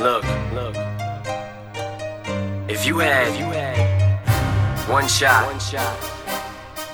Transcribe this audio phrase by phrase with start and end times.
[0.00, 0.22] Look,
[0.52, 0.76] look.
[2.68, 4.20] If you had, you had
[4.88, 5.92] one shot, one shot,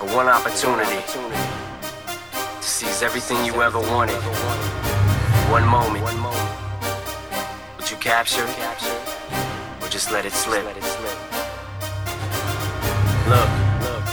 [0.00, 4.16] or one opportunity to seize everything you ever wanted,
[5.52, 6.50] one moment, one moment,
[7.76, 8.96] would you capture, capture,
[9.82, 10.64] or just let it slip?
[13.28, 13.50] Look,
[13.84, 14.04] look.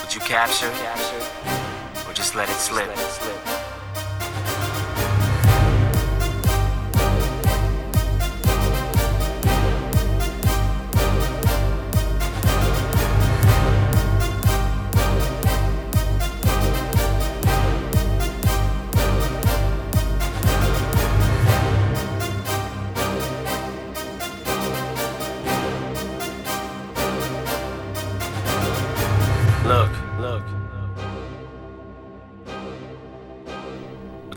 [0.00, 2.88] Would you capture, capture, or just let it slip?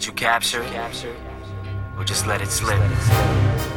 [0.01, 0.65] Would you capture?
[1.95, 3.70] Or just let it slip?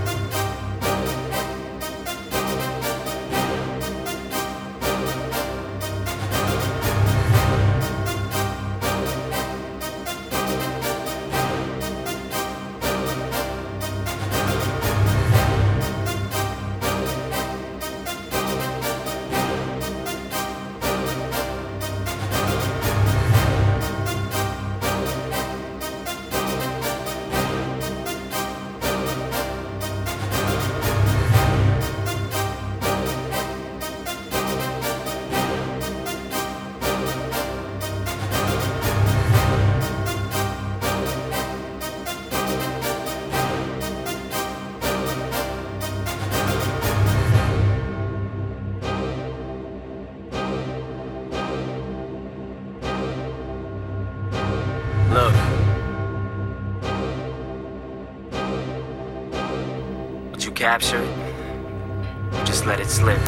[60.44, 62.44] You capture it?
[62.44, 63.18] Just let it slip?